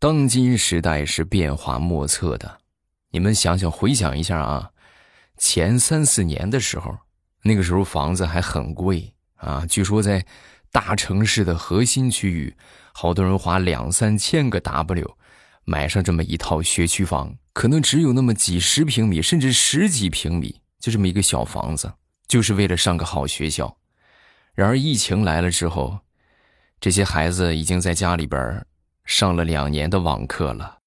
[0.00, 2.60] 当今时代是变化莫测的，
[3.10, 4.70] 你们想想回想一下啊，
[5.36, 6.96] 前三四年的时候，
[7.42, 10.24] 那个时候房子还很贵啊，据说在
[10.72, 12.56] 大城市的核心区域，
[12.94, 15.18] 好多人花两三千个 W
[15.66, 21.92] 买上这么一套学区房，可能只有那么几十平米，甚至十几平米，就这么一个小房子，
[22.26, 23.76] 就是为了上个好学校。
[24.54, 25.98] 然而疫情来了之后，
[26.80, 28.64] 这些孩子已经在家里边
[29.04, 30.78] 上了两年的网课了，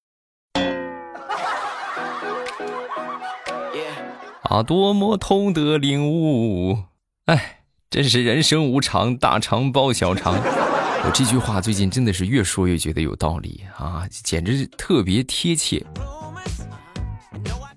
[4.42, 6.78] 啊，多么痛的领悟！
[7.26, 7.60] 哎，
[7.90, 10.34] 真是人生无常，大肠包小肠。
[10.34, 15.84] 我这句话最近真的是越说越觉得有道理啊，简直特别贴切。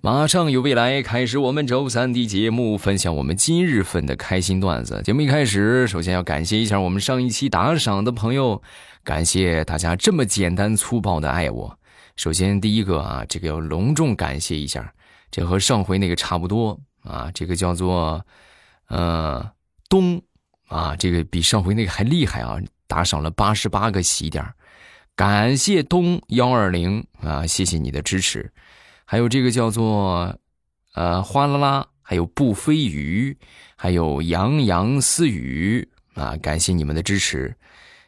[0.02, 5.02] 马上有未来，开始我们周三的节目，分享我们今日份的开心段子。
[5.04, 8.62] 节目一开始，首先要感谢一下我们上一期打赏的朋友。
[9.08, 11.80] 感谢大家这么简单粗暴的爱我。
[12.18, 14.94] 首先，第一个啊，这个要隆重感谢一下，
[15.32, 17.32] 这和上回那个差不多啊。
[17.34, 18.22] 这个叫做
[18.90, 19.50] 呃
[19.88, 20.22] 东
[20.68, 24.46] 啊，这个比上回那个还厉害啊，打赏了八十八个喜点
[25.16, 28.52] 感谢东幺二零啊，谢谢你的支持。
[29.06, 30.38] 还有这个叫做
[30.96, 33.38] 呃哗啦啦，还有不飞鱼，
[33.78, 37.56] 还有洋洋私语啊，感谢你们的支持。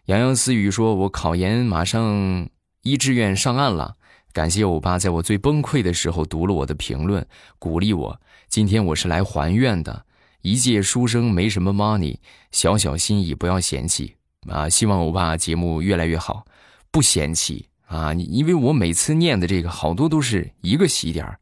[0.09, 2.49] 洋洋私语说：“我考研马上
[2.81, 3.95] 一志愿上岸了，
[4.33, 7.23] 感谢欧巴在我最崩溃的时候读了我的评论，
[7.59, 8.19] 鼓励我。
[8.47, 10.05] 今天我是来还愿的，
[10.41, 12.17] 一介书生没什么 money，
[12.51, 14.15] 小小心意不要嫌弃
[14.47, 14.67] 啊！
[14.67, 16.43] 希望欧巴节目越来越好，
[16.89, 18.11] 不嫌弃啊！
[18.15, 21.39] 因为我每次念的这个好多都是一个喜点儿。”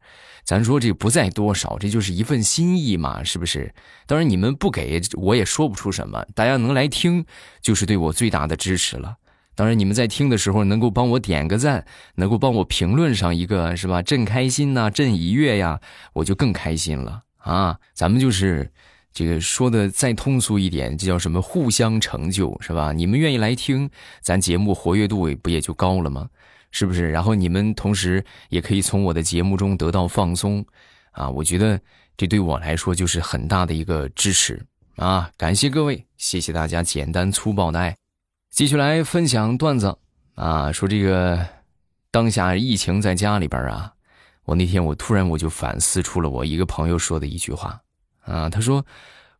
[0.48, 3.70] 咱说这不在多少，这就是一份心意嘛，是不是？
[4.06, 7.26] 当然你们不给我也说不出什么，大家能来听
[7.60, 9.16] 就是对我最大的支持了。
[9.54, 14.00] 当然你们在听的时候能够帮我点个赞，能够帮我评论上一个是吧？
[14.00, 15.82] 朕开心呐，朕已悦呀，
[16.14, 17.78] 我就更开心了啊！
[17.92, 18.72] 咱们就是
[19.12, 21.42] 这个说的再通俗一点，这叫什么？
[21.42, 22.92] 互相成就是吧？
[22.92, 23.90] 你们愿意来听，
[24.22, 26.30] 咱节目活跃度不也就高了吗？
[26.70, 27.10] 是不是？
[27.10, 30.64] 然后你们同时也可以从我的节目中得到放松，
[31.12, 31.80] 啊，我觉得
[32.16, 34.64] 这对我来说就是很大的一个支持
[34.96, 35.30] 啊！
[35.36, 37.96] 感谢各位，谢谢大家简单粗暴的爱。
[38.50, 39.96] 继续来分享段子
[40.34, 41.46] 啊，说这个
[42.10, 43.94] 当下疫情在家里边啊，
[44.44, 47.80] 我那天我突然我就反思出了我一个朋友说的一句话
[48.22, 48.84] 啊，他说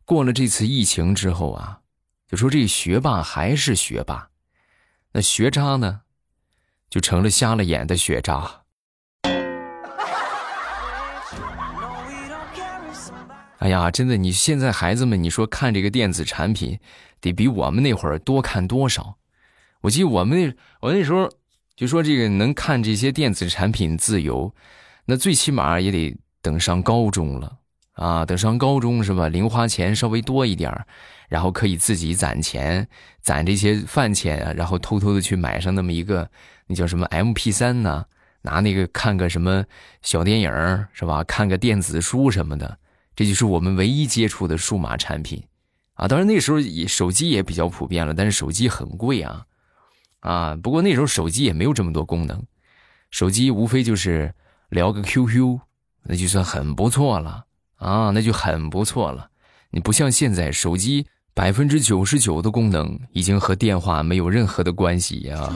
[0.05, 1.79] 过了这次疫情之后啊，
[2.27, 4.29] 就说这学霸还是学霸，
[5.11, 6.01] 那学渣呢？
[6.89, 8.61] 就成了瞎了眼的学渣。
[13.59, 16.79] 哎呀，真的，你现在孩子们，你说看这个电子产品，
[17.19, 19.17] 得比我们那会儿多看多少？
[19.81, 21.29] 我记得我们那我那时候
[21.75, 24.55] 就说这个能看这些电子产品自由，
[25.05, 27.57] 那最起码也得等上高中了
[27.93, 28.25] 啊！
[28.25, 29.27] 等上高中是吧？
[29.27, 30.85] 零花钱稍微多一点
[31.27, 32.87] 然后可以自己攒钱，
[33.21, 36.31] 攒这些饭钱啊，然后偷偷的去买上那么一个。
[36.69, 38.05] 那叫什么 M P 三呢？
[38.41, 39.65] 拿那个看个什么
[40.01, 40.49] 小电影
[40.93, 41.21] 是吧？
[41.25, 42.77] 看个电子书什么的，
[43.13, 45.43] 这就是我们唯一接触的数码产品
[45.95, 46.07] 啊。
[46.07, 49.45] 当然那时候也手机也比较普遍了，但是手机很贵啊
[50.21, 50.55] 啊。
[50.55, 52.41] 不过那时候手机也没有这么多功能，
[53.11, 54.33] 手机无非就是
[54.69, 55.59] 聊个 Q Q，
[56.03, 57.43] 那就算很不错了
[57.75, 59.31] 啊，那就很不错了。
[59.71, 65.53] 你不像现在手机百分之九十九的功能已经和电话没有任何的关系呀。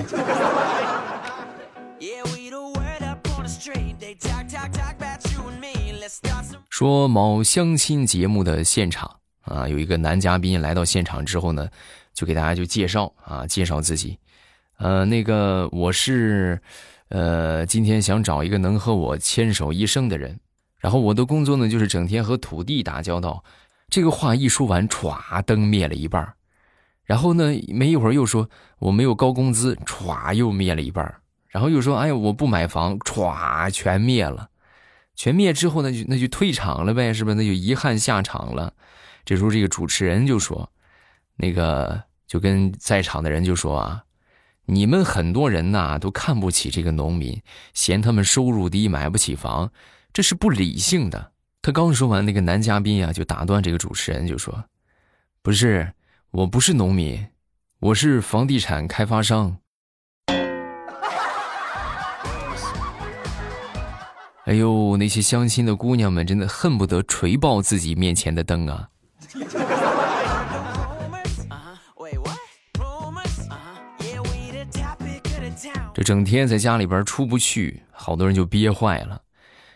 [6.84, 9.10] 说某相亲节目的现场
[9.44, 11.70] 啊，有一个男嘉宾来到现场之后呢，
[12.14, 14.20] 就给大家就介绍啊，介绍自己，
[14.80, 16.62] 呃，那个我是，
[17.08, 20.38] 呃，今天想找一个能和我牵手一生的人，
[20.78, 23.42] 然后我的工作呢就是整天和土地打交道。
[23.88, 26.34] 这个话一说完，歘，灯灭了一半
[27.06, 31.16] 然后呢，没一会儿又说我没有高工资，歘，又灭了一半
[31.48, 34.50] 然后又说哎呀，我不买房，歘，全灭了。
[35.16, 37.36] 全灭之后，那就那就退场了呗，是不是？
[37.36, 38.74] 那就遗憾下场了。
[39.26, 40.70] 这时候，这个主持人就说
[41.38, 44.04] ：“那个就跟在场的人就说啊，
[44.66, 47.42] 你们很多人呐都看不起这个农民，
[47.74, 49.72] 嫌他们收入低，买不起房，
[50.12, 51.32] 这是不理性的。”
[51.62, 54.66] 他刚说完，那个男嘉宾呀就打断这个主持人，就说
[55.42, 55.94] ：“不是，
[56.32, 57.26] 我不是农民，
[57.80, 59.58] 我是房地产开发商。”
[64.45, 68.90] 哎呦，那些相亲的姑娘们真的恨不得锤爆自己面前的灯啊！
[75.93, 79.22] 这整天在家里边出不去，好多人就憋坏了。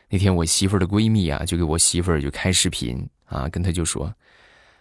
[0.09, 4.13] 那天我媳妇的闺蜜啊，就给我媳妇就开视频啊，跟她就说：“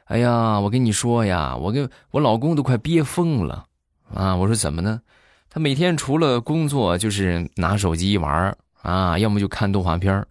[0.06, 3.66] 哎呀，我跟你说呀，我跟我老公都快憋疯了
[4.12, 5.02] 啊！”我说怎么呢？
[5.48, 8.56] 他每天除了工作就是拿手机玩
[8.86, 10.24] 啊，要么就看动画片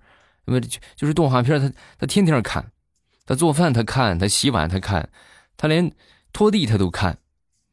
[0.45, 1.69] 那么就是动画片他
[1.99, 2.71] 他天天看，
[3.25, 5.09] 他做饭他看，他洗碗他看，
[5.57, 5.91] 他连
[6.31, 7.17] 拖地他都看。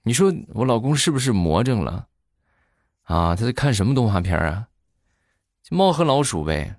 [0.03, 2.09] 你说我老公是不是魔怔了？
[3.05, 4.67] 啊，他在看什么动画片啊？
[5.71, 6.75] 猫和老鼠呗。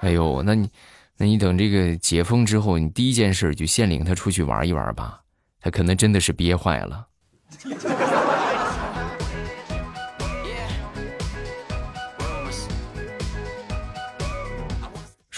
[0.00, 0.68] 哎呦，那你，
[1.16, 5.22] 那你等这个解封之后，你第一件事就先领他出去玩一玩吧。
[5.60, 7.06] 他可能真的是憋坏了。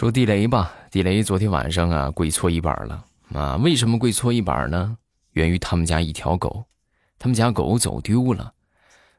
[0.01, 3.05] 说地雷吧，地雷昨天晚上啊跪搓衣板了
[3.35, 3.57] 啊！
[3.57, 4.97] 为什么跪搓衣板呢？
[5.33, 6.65] 源于他们家一条狗，
[7.19, 8.55] 他们家狗走丢了，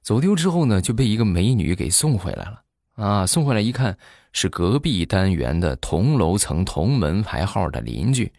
[0.01, 2.63] 走丢之后呢就被一个美女给送回来了
[2.95, 3.27] 啊！
[3.27, 3.95] 送回来一看
[4.33, 8.33] 是隔壁单元的同楼层同门牌号的邻居，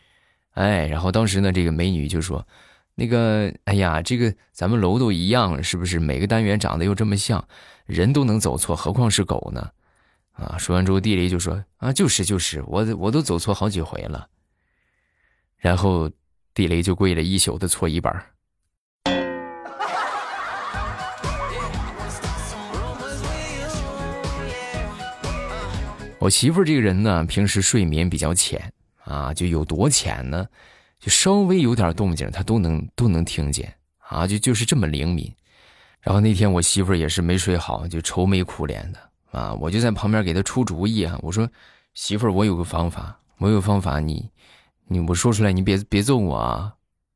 [0.55, 2.45] 哎，然后当时呢这个美女就说
[2.97, 6.01] ：“那个，哎呀，这个咱们楼都一样，是不是？
[6.01, 7.47] 每个单元长得又这么像，
[7.87, 9.71] 人都能走错，何况是狗呢？”
[10.33, 10.57] 啊！
[10.59, 14.29] 说完之后，地雷就说：“啊，就是就是，我我都走错好几回了。”
[15.59, 16.11] 然后
[16.55, 18.25] 地雷就跪了一宿的搓衣板。
[26.19, 28.73] 我媳妇儿这个人呢，平时睡眠比较浅
[29.05, 30.47] 啊，就有多浅呢？
[31.01, 35.35] 就稍微有点动静，她都能都能听见啊，就就是这么灵敏。
[36.01, 39.12] 然后那天我媳妇儿也是没睡好，就愁眉苦脸的。
[39.33, 39.53] 啊！
[39.55, 41.19] 我就在旁边给他出主意啊！
[41.23, 41.49] 我说
[41.95, 44.31] ：“媳妇儿，我有个方法，我有方法，你，
[44.87, 46.75] 你我说出来，你别别揍我啊！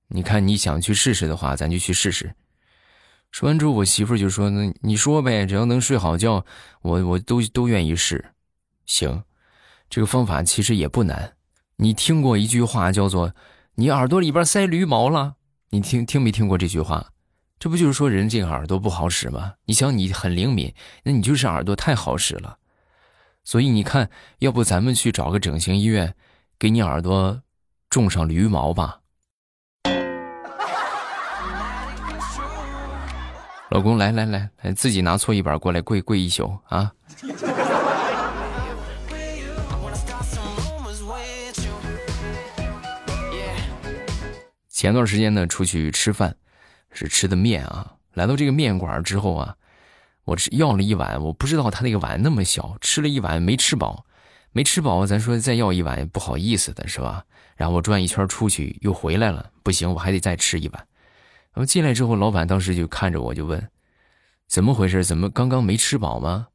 [0.08, 2.34] 你看你想去试试的话，咱就去试试。”
[3.30, 6.44] 说完之后，我媳妇儿就说：“那你说呗，只要能睡好觉，
[6.80, 8.32] 我我都都愿意试。”
[8.86, 9.24] 行，
[9.90, 11.34] 这个方法其实也不难。
[11.76, 13.34] 你听过一句话叫做
[13.76, 15.34] “你耳朵里边塞驴毛了”？
[15.70, 17.10] 你听听没听过这句话？
[17.58, 19.54] 这不就是说人这个耳朵不好使吗？
[19.64, 20.74] 你想你很灵敏，
[21.04, 22.58] 那你就是耳朵太好使了。
[23.44, 24.10] 所以你看，
[24.40, 26.14] 要不咱们去找个整形医院，
[26.58, 27.42] 给你耳朵
[27.88, 29.00] 种上驴毛吧。
[33.70, 36.92] 老公，来来来来，自己拿搓衣板过来跪跪一宿啊！
[44.68, 46.36] 前段时间呢，出去吃饭。
[46.96, 49.54] 是吃的面啊，来到这个面馆之后啊，
[50.24, 54.04] 我吃要了一碗，我不知道他那个碗那么小，吃了一碗没吃饱，
[54.52, 57.24] 没吃饱，咱说再要一碗不好意思的是吧？
[57.54, 60.86] 然后我转一圈出去又回来了，不行，我还得再吃一碗。
[61.52, 63.70] 然后进来之后，老板当时就看着我就问
[64.48, 65.04] ：“怎么回事？
[65.04, 66.48] 怎么刚刚没吃饱吗？”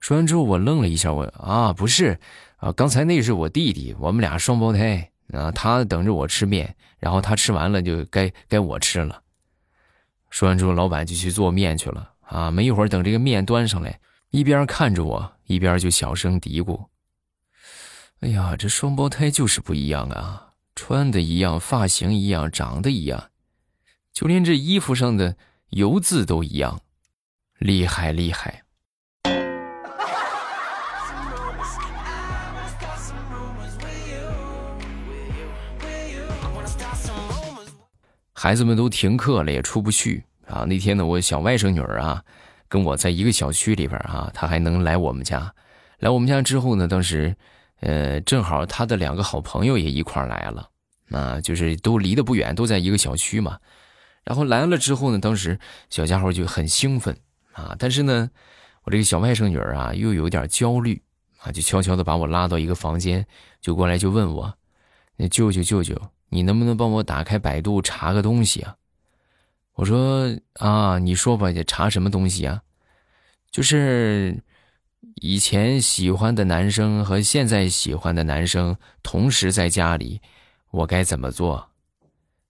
[0.00, 2.18] 说完之后，我愣了一下，我啊不是
[2.56, 9.22] 啊，刚才那是我弟弟，我们俩双胞胎啊，他等着我吃面，然后他吃完了就该该我吃了。
[10.30, 12.50] 说完之后，老板就去做面去了啊！
[12.50, 13.98] 没一会儿，等这个面端上来，
[14.30, 16.86] 一边看着我，一边就小声嘀咕
[18.20, 20.52] ：“哎呀，这双胞胎就是不一样啊！
[20.74, 23.30] 穿的一样，发型一样，长得一样，
[24.12, 25.36] 就连这衣服上的
[25.70, 26.82] 油渍都一样，
[27.58, 28.64] 厉害厉害！”
[38.40, 40.64] 孩子们都停课了，也出不去啊。
[40.64, 42.22] 那天呢，我小外甥女儿啊，
[42.68, 45.52] 跟我在一个小区里边啊，她还能来我们家。
[45.98, 47.34] 来我们家之后呢，当时，
[47.80, 50.70] 呃，正好她的两个好朋友也一块来了，
[51.10, 53.58] 啊，就是都离得不远，都在一个小区嘛。
[54.22, 55.58] 然后来了之后呢，当时
[55.90, 57.18] 小家伙就很兴奋
[57.54, 58.30] 啊，但是呢，
[58.84, 61.02] 我这个小外甥女儿啊，又有点焦虑
[61.38, 63.26] 啊，就悄悄的把我拉到一个房间，
[63.60, 64.54] 就过来就问我
[65.18, 66.00] ：“那舅舅舅舅。”
[66.30, 68.76] 你能不能帮我打开百度查个东西啊？
[69.74, 72.62] 我说啊，你说吧，查什么东西啊？
[73.50, 74.42] 就是
[75.14, 80.20] 以前喜欢的男生和现在喜欢的男生同时在家里，
[80.70, 81.70] 我该怎么做？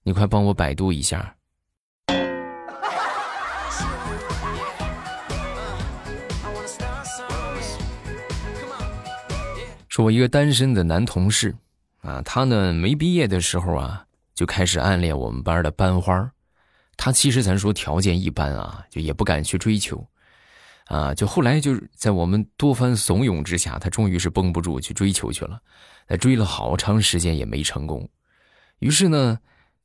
[0.02, 1.36] 你快帮我百度一下。
[9.88, 11.54] 说我一个单身的男同事。
[12.08, 16.32] 啊，他呢没毕业的时候啊，就开始暗恋我们班的班花
[16.96, 20.08] 他其实咱说条件一般啊，就也不敢去追求。
[20.86, 25.60] 啊，就后来就是在我们多番怂恿之下，他终于是绷不住去追求去了。
[26.06, 28.08] 他追了好长时间也没成功。
[28.78, 29.38] 于是呢，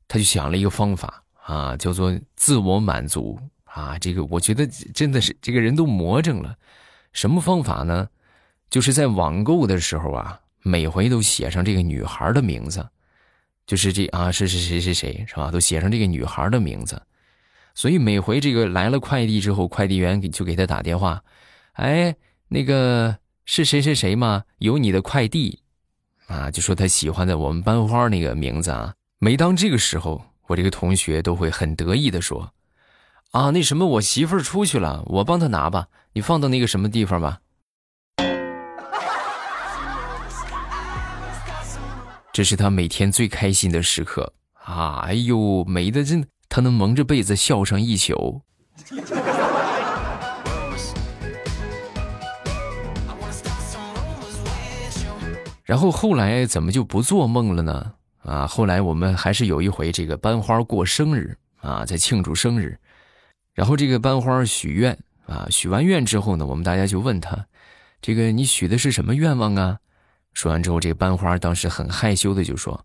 [0.08, 3.98] 他就想了一个方法啊，叫做自我满足啊。
[3.98, 6.56] 这个我觉得真的是这个人都魔怔了。
[7.12, 8.08] 什么方法呢？
[8.70, 12.88] 就是在网购的时候啊，每回都写上这个女孩的名字，
[13.66, 15.50] 就是这啊是是谁谁谁是吧？
[15.50, 17.00] 都写上这个女孩的名字。
[17.74, 21.22] 所以每回这个来了快递之后，快递员给就给他打电话，
[21.72, 22.16] 哎，
[22.48, 24.44] 那个是谁谁谁吗？
[24.56, 25.60] 有你的快递，
[26.28, 28.94] 啊，就说他喜欢的我们班花那个名字啊。
[29.18, 32.54] 每当这个时候，我这个同学都会很得意的说，
[33.32, 37.40] 啊，那什么，我媳妇儿出去了，我帮她拿吧，你放到那个什么地方吧。
[42.34, 45.04] 这是他每天最开心的时刻啊！
[45.06, 46.26] 哎呦，美的真。
[46.48, 48.42] 他能蒙着被子笑上一宿，
[55.62, 57.92] 然后后来怎么就不做梦了呢？
[58.24, 62.76] 啊，后来我们还是有一回这个班花过生日啊，在庆祝生日，
[63.54, 67.46] 然后这个班花许愿啊，许完愿之后呢，我们大家就问他，
[68.02, 69.78] 这个你许的是什么愿望啊？
[70.34, 72.84] 说完之后，这个班花当时很害羞的就说。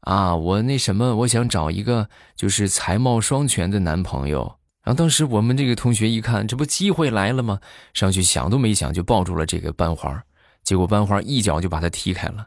[0.00, 4.58] 啊，我那什么，我想找一个就是才貌双全的男朋友。
[4.82, 7.58] 然后当时我们这个同学一看，这不机会来了吗？
[7.92, 10.22] 上去想都没想就抱住了这个班花，
[10.62, 12.46] 结果班花一脚就把他踢开了。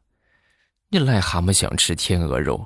[0.89, 2.65] 你癞蛤蟆想吃天鹅肉。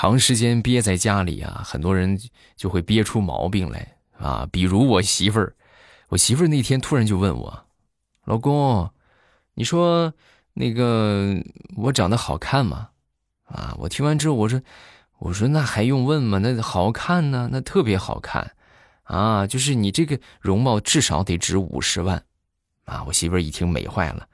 [0.00, 2.16] 长时间憋在家里啊，很多人
[2.54, 5.56] 就会憋出毛病来啊，比如我媳妇儿。
[6.10, 7.66] 我媳妇儿那天突然就问我
[8.24, 8.88] ：“老公，
[9.54, 10.14] 你说
[10.54, 11.34] 那个
[11.74, 12.90] 我长得好看吗？”
[13.50, 14.62] 啊，我听完之后我说
[15.18, 16.38] ：“我说那还用问吗？
[16.38, 18.52] 那好看呢，那特别好看，
[19.02, 22.22] 啊，就是你这个容貌至少得值五十万。”
[22.86, 24.28] 啊，我媳妇儿一听美坏了：“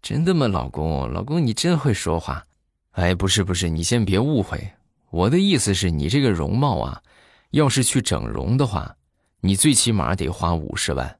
[0.00, 1.12] 真的吗，老公？
[1.12, 2.46] 老公你真会说话。”
[2.92, 4.72] 哎，不是不是，你先别误会，
[5.10, 7.02] 我的意思是你这个容貌啊，
[7.50, 8.94] 要是去整容的话，
[9.40, 11.18] 你最起码得花五十万。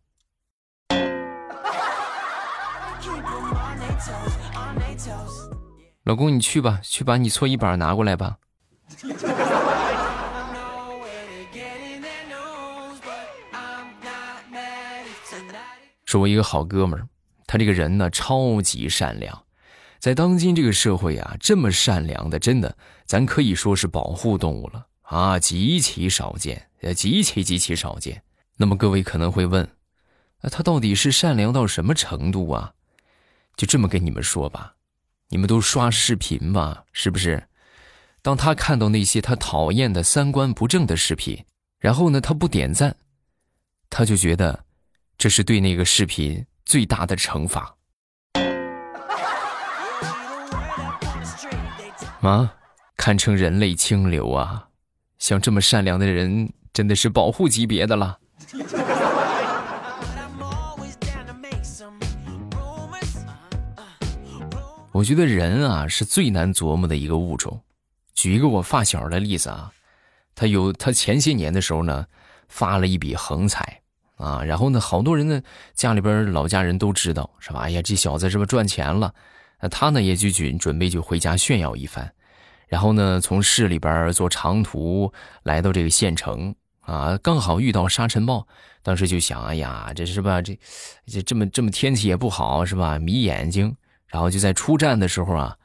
[6.05, 8.39] 老公，你去吧，去把你搓衣板拿过来吧。
[16.05, 17.07] 说，我一个好哥们儿，
[17.47, 19.45] 他这个人呢超级善良，
[20.01, 28.23] 在当今这个社会啊，这么善良的，真的，咱可以说是保护动物了啊，极其少见，呃，极其极其少见。
[28.57, 29.69] 那么各位可能会问，
[30.41, 32.73] 那他到底是善良到什么程度啊？
[33.57, 34.75] 就这么跟你们说吧。
[35.29, 37.47] 你们都刷视频吧，是不是？
[38.23, 41.45] 当他看到那些他讨厌的三观不正的视频，
[41.79, 42.97] 然后呢，他不点赞，
[43.91, 44.65] 他就觉得
[45.19, 47.77] 这是对那个视频最大的惩罚。
[52.21, 52.55] 啊，
[52.97, 54.69] 堪称人类清流啊！
[55.19, 58.19] 像这么善良的人，真的是保护级别的了。
[64.93, 67.59] 我觉得人啊是最难琢磨的一个物种。
[68.15, 69.73] 举一个我发小的例子啊，
[70.35, 72.07] 他有他前些年的时候呢，
[72.49, 73.81] 发了一笔横财
[74.17, 75.41] 啊，然后呢，好多人呢
[75.73, 77.61] 家里边老家人都知道是吧？
[77.61, 79.15] 哎呀，这小子是不是赚钱了？
[79.61, 82.11] 那他呢也就准准备就回家炫耀一番，
[82.69, 85.13] 然后呢从市里边坐长途
[85.43, 88.47] 来到这个县城啊，刚好遇到沙尘暴，
[88.83, 90.41] 当时就想，哎呀，这是吧？
[90.41, 90.59] 这
[91.07, 92.99] 这这么这么天气也不好是吧？
[92.99, 93.77] 迷眼睛。
[94.07, 95.57] 然后就在出站的时候啊，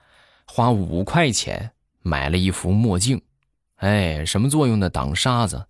[0.45, 1.71] 花五块钱
[2.03, 3.19] 买了一副墨镜，
[3.77, 4.87] 哎，什么作用呢？
[4.87, 5.65] 挡沙子。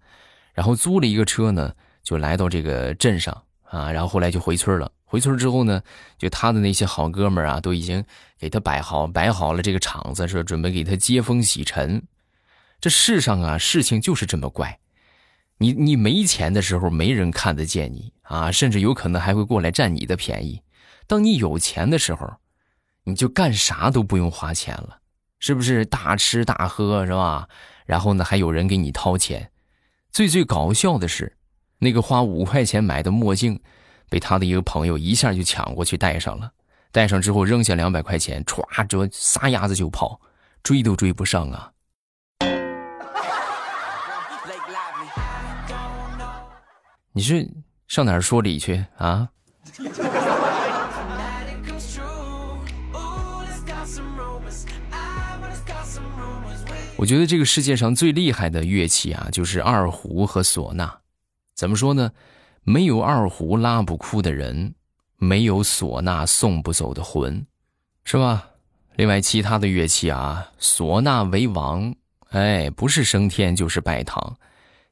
[0.54, 3.92] 然后租了一个车呢，就来到这个镇上啊。
[3.92, 4.92] 然后后来就回村了。
[5.16, 5.82] 回村之后呢，
[6.18, 8.04] 就他的那些好哥们儿啊，都已经
[8.38, 12.04] 给他摆好摆好了这个场子，说准备给他接风洗尘。
[12.82, 14.78] 这世上啊，事情就是这么怪。
[15.60, 20.62] 你你没钱的时候，没人看得见你啊，甚至有可能还会过来占你的便宜。
[21.08, 22.30] 当你有钱的时候，
[23.06, 24.98] 你就干啥都不用花钱了，
[25.40, 27.48] 是不是大吃大喝是吧？
[27.86, 29.50] 然后呢，还有人给你掏钱。
[30.12, 31.38] 最最搞笑的是，
[31.80, 33.62] 那个花五块钱买的墨镜，
[34.10, 36.52] 被他的一个朋友一下就抢过去戴上了。
[36.92, 40.20] 戴上之后扔下两百块钱，歘，就撒丫子就跑，
[40.64, 41.72] 追都追不上啊！
[47.12, 47.50] 你是
[47.88, 49.30] 上哪儿说理去啊？
[56.98, 61.00] 我觉得这个世界上最厉害的乐器啊，就是二胡和唢呐。
[61.54, 62.12] 怎么说呢？
[62.68, 64.74] 没有二胡拉不哭的人，
[65.18, 67.46] 没有唢呐送不走的魂，
[68.04, 68.50] 是吧？
[68.96, 71.94] 另外，其他的乐器啊，唢呐为王，
[72.30, 74.38] 哎，不是升天就是拜堂。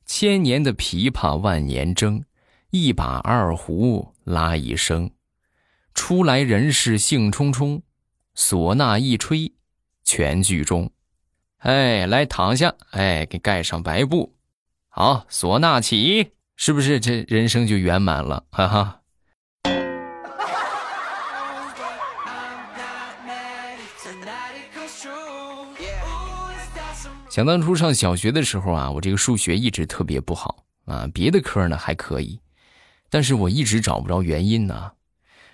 [0.06, 2.22] 千年的琵琶万年筝，
[2.70, 5.10] 一把二胡拉一声。
[5.96, 7.82] 初来人世兴冲冲，
[8.36, 9.52] 唢呐一吹，
[10.04, 10.92] 全剧终。
[11.58, 14.36] 哎，来躺下，哎，给盖上白布。
[14.90, 16.34] 好，唢呐起，
[16.66, 18.46] 是不是这人生就圆满了？
[18.50, 19.02] 哈哈。
[27.30, 32.40] 想当初上小学的时候啊，我这个数学一直特别不好啊，别的科呢还可以，
[33.10, 34.94] 但是我一直找不着原因呢。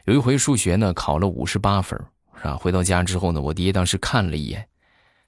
[0.05, 1.99] 有一回数学呢考了五十八分，
[2.37, 2.55] 是吧？
[2.55, 4.69] 回到家之后呢，我爹当时看了一眼，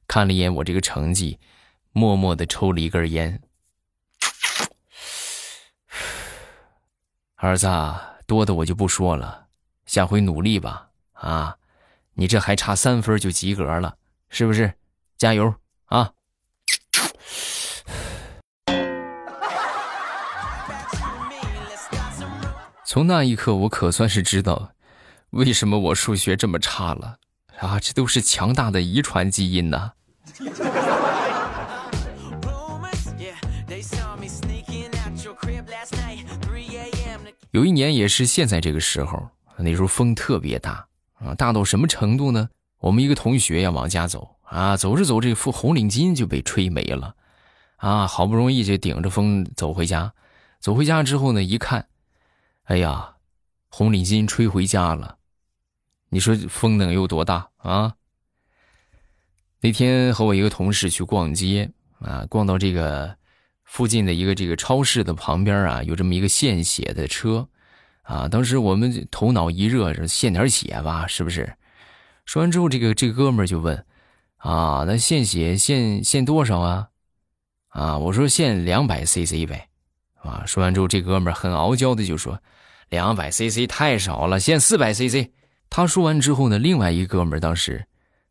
[0.06, 1.40] 看了一眼我这个成绩，
[1.92, 3.42] 默默的抽了一根烟。
[7.44, 7.68] 儿子，
[8.28, 9.48] 多的我就不说了，
[9.88, 11.58] 下回努力吧，啊，
[12.14, 13.96] 你这还差三分就及格了，
[14.30, 14.76] 是不是？
[15.18, 15.52] 加油
[15.86, 16.12] 啊！
[22.86, 24.74] 从那一刻，我可算是知道，
[25.32, 27.18] 为什么我数学这么差了
[27.58, 27.80] 啊！
[27.80, 29.94] 这都是强大的遗传基因呐。
[37.52, 42.50] 有一年也是现在这个时候，那时候风特别大啊，大到什么程度呢？
[42.80, 47.16] 我们一个同学要往家走啊，走着走，这副红领巾就被吹没了，
[47.76, 50.14] 啊，好不容易就顶着风走回家，
[50.60, 51.88] 走回家之后呢，一看。
[52.64, 53.16] 哎呀，
[53.68, 55.18] 红领巾吹回家了，
[56.10, 57.96] 你说风能有多大啊？
[59.60, 63.18] 那天和我一个同事去逛街啊，逛到这个
[63.72, 67.48] 附近的一个这个超市的旁边啊，有这么一个献血的车
[68.02, 68.28] 啊。
[68.28, 71.56] 当时我们头脑一热，献点血吧，是不是？
[72.26, 73.86] 说完之后，这个这哥们就问
[74.36, 76.90] 啊，那献血献献多少啊？
[77.70, 79.70] 啊，我说献两百 CC 呗。
[80.16, 82.42] 啊，说完之后，这哥们很傲娇的就说。
[82.90, 85.30] 两百 CC 太少了，献四百 CC。
[85.70, 87.86] 他说完之后呢，另外一个哥们当时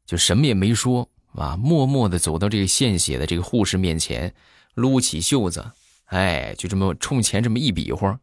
[0.05, 4.35] 就什么也没说啊，默默的走到这个献血的这个护士面前，
[4.75, 5.73] 撸起袖子，
[6.07, 8.19] 哎，就这么冲前这么一比划，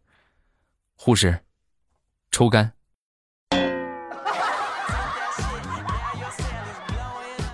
[0.96, 1.40] 护士
[2.32, 2.74] 抽干。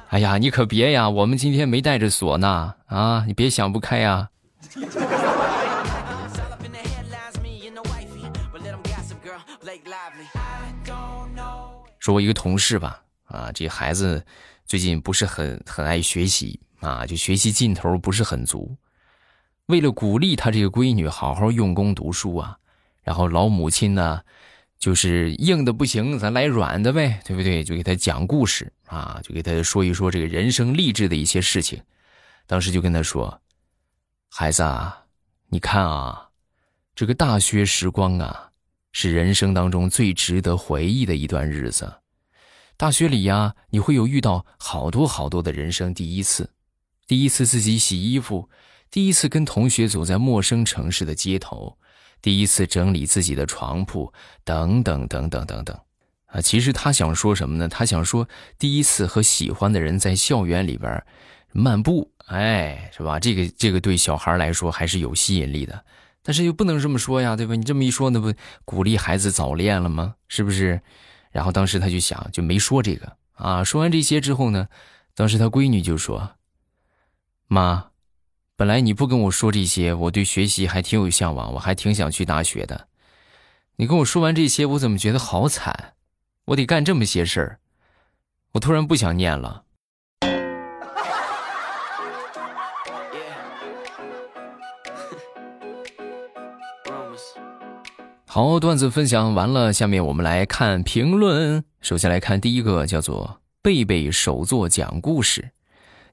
[0.09, 4.29] 哎呀，你可别呀，我们今天没带着唢呐啊，你别想不开呀。
[11.99, 14.23] 说我一个同事吧，啊，这孩子
[14.65, 18.75] 最近不是很很爱学习啊，就学习劲头不是很足。
[19.67, 22.57] 为了鼓励他这个闺女好好用功读书啊，
[23.01, 24.21] 然后老母亲呢，
[24.77, 27.63] 就是硬的不行，咱来软的呗，对不对？
[27.63, 31.81] 就给他讲故事啊，就给他说一说这个人生励志的一些事情。
[32.45, 33.41] 当时就跟他说
[34.29, 35.05] ：“孩子啊，
[35.47, 36.29] 你看啊，
[36.93, 38.49] 这个大学时光啊。”
[38.95, 41.91] 是人生当中最值得回忆的一段日子。
[42.77, 46.47] 大学里呀，你会有遇到好多好多的人生第一次：
[47.07, 48.49] 第一次自己洗衣服，
[48.89, 51.77] 第一次跟同学走在陌生城市的街头，
[52.21, 54.11] 第一次整理自己的床铺，
[54.43, 55.77] 等等等等等等。
[56.27, 57.67] 啊，其实他想说什么呢？
[57.67, 61.03] 他想说，第一次和喜欢的人在校园里边
[61.51, 63.19] 漫步，哎，是吧？
[63.19, 65.85] 这个这个对小孩来说还是有吸引力的。
[66.23, 67.53] 但是又不能这么说呀，对吧？
[67.53, 68.33] 你这么一说，那不
[68.65, 70.15] 鼓励孩子早恋了吗？
[70.27, 70.81] 是不是？
[71.31, 73.63] 然后当时他就想，就没说这个啊。
[73.63, 74.69] 说完这些之后呢，
[75.15, 76.35] 当时他闺女就说
[77.47, 77.91] ：“妈，
[78.55, 82.87] 本来你不跟我说这些，我对学习还挺有向往，我还挺想去大学的。
[83.75, 85.93] 你跟我说完这些，我怎么觉得好惨？
[86.45, 87.59] 我得干这么些事儿，
[88.53, 89.63] 我突然不想念了。”
[98.25, 101.63] 好，段子分享完了，下面我们来看评论。
[101.81, 105.51] 首先来看第一个，叫做贝贝手作讲故事。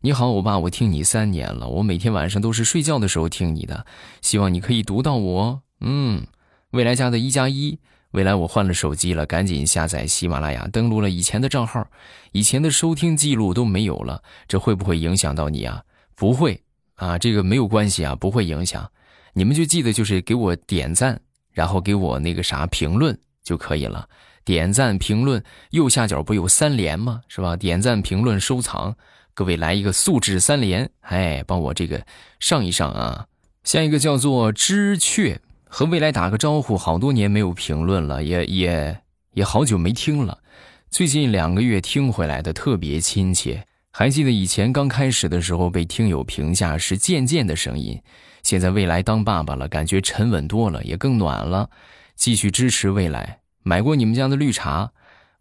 [0.03, 3.85] 你好，我爸，我听你三年了，我每天晚上都是睡觉的时候听你的，
[4.23, 5.61] 希望你可以读到我。
[5.81, 6.27] 嗯，
[6.71, 7.79] 未来家的一加一，
[8.13, 11.87] 未来我换了手机了，赶紧下载喜马拉雅，登录了以前的账号，
[12.33, 15.83] 以前的收听记录都没有了，这会不会影响到你啊？
[16.15, 16.63] 不会
[16.95, 18.91] 啊，这个没有关系啊，不会影响。
[19.35, 21.21] 你们就记得就是给我点赞。
[21.53, 24.09] 然后给我那个啥评论就可以了，
[24.45, 27.21] 点赞评论右下角不有三连吗？
[27.27, 27.57] 是吧？
[27.57, 28.97] 点赞评论收藏，
[29.41, 32.05] 各位来一个素质三连，哎，帮我这个
[32.41, 33.25] 上一上啊。
[33.65, 39.01] 下一个叫做知雀，和未来打个招呼，好多年没有评论了，也也
[39.33, 40.41] 也好久没听了，
[40.91, 43.65] 最近两个月听回来的特别亲切。
[43.91, 47.99] 还记得以前刚开始的时候被听友评价是渐渐的声音，
[48.43, 51.71] 现在未来当爸爸了，感觉沉稳多了，也更暖了。
[52.15, 54.93] 继续支持未来，买过你们家的绿茶，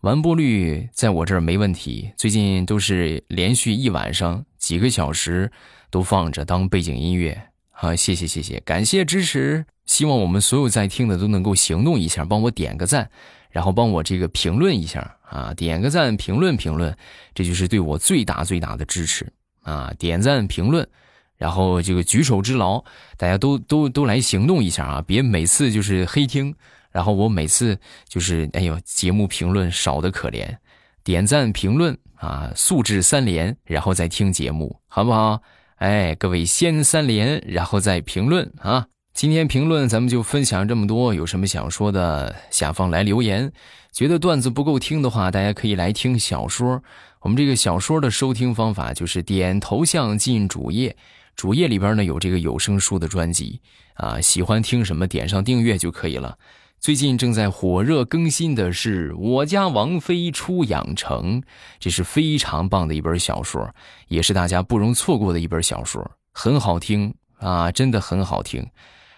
[0.02, 2.12] 完播率在我这儿没问题。
[2.16, 5.52] 最近都是连续一晚上几个小时
[5.90, 7.50] 都放着当背景音乐。
[7.70, 9.66] 好，谢谢谢谢，感谢支持。
[9.86, 13.10] 希望我们所有在听的都能够行动一下，帮我点个赞。
[13.50, 16.96] 然后帮我这个评论一下啊，点个赞，评论评论，
[17.34, 19.34] 这就是对我最大最大的支持
[19.64, 19.92] 啊！
[19.98, 20.88] 点赞评论，
[21.36, 22.84] 然后这个举手之劳，
[23.18, 25.04] 大家都都都来行动一下啊！
[25.06, 26.54] 别每次就是黑听，
[27.00, 30.58] 然后我每次就是哎呦，节目评论少的可怜，
[31.02, 35.42] 点赞评论啊，素质三连，然后再听节目，好不好？
[35.78, 38.88] 哎，各位先三连，然后再评论啊！
[39.14, 43.50] 今天评论咱们就分享这么多，有什么想说的，下方来留言。
[43.94, 46.84] 觉得段子不够听的话，大家可以来听小说。
[47.22, 50.98] 我们这个小说的收听方法就是点头像进主页，
[51.34, 53.62] 主页里边呢有这个有声书的专辑
[53.94, 56.38] 啊，喜欢听什么点上订阅就可以了。
[56.80, 61.42] 最近正在火热更新的是《我家王妃出养成》，
[61.78, 63.76] 这是非常棒的一本小说，
[64.08, 68.66] 也是大家不容错过的一本小说，很好听啊，真的很好听。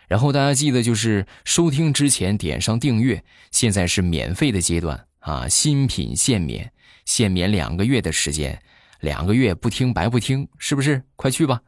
[0.08, 6.74] 然后大家记得，就是收听之前点上订阅，现在是免费的阶段啊，新品限免，
[7.06, 8.60] 限免两个月的时间，
[9.02, 11.04] 两个月不听白不听，是不是？
[11.16, 11.62] 快去吧！